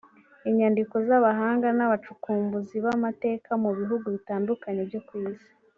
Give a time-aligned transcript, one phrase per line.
[0.49, 5.49] Inyandiko z’Abahanga n’abacukumbuzi b’amateka mu bihugu bitandukanye byo ku Isi